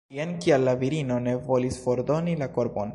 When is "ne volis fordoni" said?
1.27-2.37